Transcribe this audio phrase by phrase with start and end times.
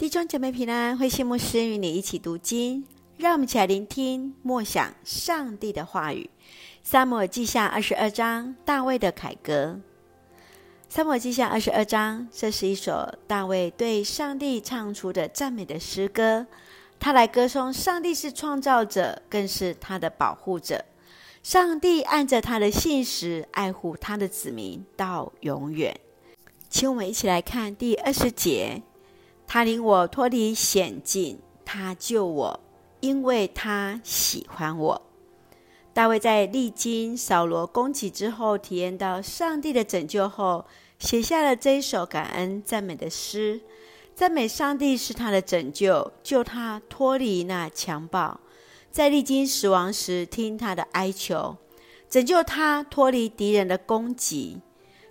[0.00, 2.82] 弟兄姐妹平安，慧馨牧师与你一起读经，
[3.18, 6.30] 让我们一起来聆听默想上帝的话语。
[6.82, 9.78] 撒母耳记下二十二章，大卫的凯歌。
[10.88, 16.46] 撒母耳记下二十二章，这是一首大卫对上帝唱出的赞美的诗歌。
[16.98, 20.82] 他来歌颂上帝是创造者，更是他的保护者。
[21.42, 25.94] 上帝按着他的信实爱护他的子民到永远。
[26.70, 28.80] 请我们一起来看第二十节。
[29.52, 32.60] 他领我脱离险境，他救我，
[33.00, 35.02] 因为他喜欢我。
[35.92, 40.66] 大卫在历经扫罗攻击之后，体验到上帝的拯救后，
[41.00, 43.60] 写下了这一首感恩赞美的诗，
[44.14, 48.38] 赞美上帝是他的拯救，救他脱离那强暴，
[48.92, 51.56] 在历经死亡时听他的哀求，
[52.08, 54.60] 拯救他脱离敌人的攻击。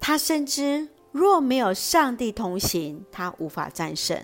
[0.00, 0.88] 他深知。
[1.12, 4.18] 若没有上帝同行，他无法战胜；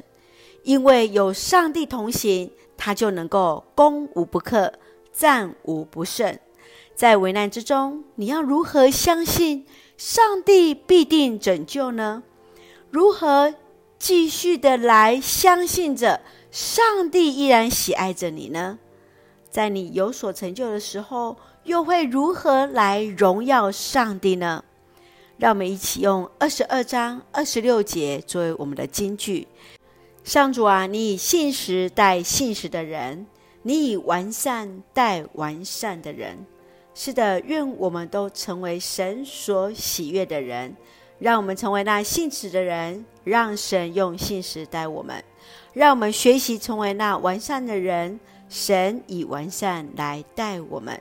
[0.65, 4.73] 因为有上帝同行，他就能够攻无不克，
[5.13, 6.39] 战无不胜。
[6.95, 12.23] 在危难之中，你要如何相信上帝必定拯救呢？
[12.91, 13.55] 如何
[13.99, 18.79] 继续的来相信着上帝依然喜爱着你呢？
[19.51, 24.65] 在你有所成就的时候，又会如何来荣耀上帝呢？
[25.39, 29.47] 让我们一起用二十二章二十六节作为我们的金句。
[30.25, 33.25] 上主啊，你以信实待信实的人，
[33.63, 36.45] 你以完善待完善的人。
[36.93, 40.77] 是的，愿我们都成为神所喜悦的人。
[41.21, 45.23] 让我们成为那信实的人，让神用信实待我们。
[45.73, 51.01] 让我们学习成为那完善的人，神以完善来待我们。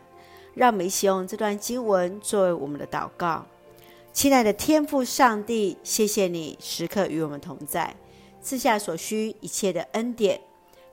[0.54, 3.46] 让我们一起用这段经文作为我们的祷告。
[4.18, 7.96] 亲爱的天父上帝，谢谢你时刻与我们同在，
[8.42, 10.42] 赐下所需一切的恩典。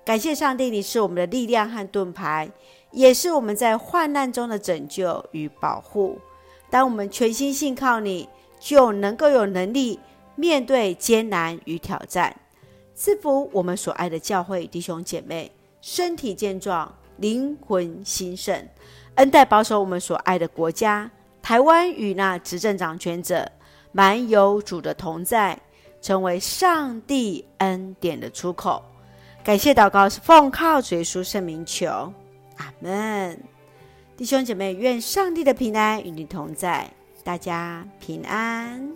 [0.05, 2.51] 感谢上帝，你是我们的力量和盾牌，
[2.91, 6.19] 也是我们在患难中的拯救与保护。
[6.69, 8.29] 当我们全心信靠你，
[8.61, 9.99] 就能够有能力
[10.37, 12.37] 面对艰难与挑战。
[12.95, 18.69] 赐福我们所爱的教会弟兄姐妹，身体健壮，灵魂兴盛，
[19.15, 21.11] 恩待保守我们所爱的国家。
[21.45, 23.47] 台湾与那执政掌权者，
[23.93, 25.61] 蛮有主的同在，
[26.01, 28.83] 成为上帝恩典的出口。
[29.45, 32.11] 感谢祷告是奉靠主耶稣圣名求，
[32.57, 33.39] 阿门。
[34.17, 36.91] 弟兄姐妹，愿上帝的平安与你同在，
[37.23, 38.94] 大家平安。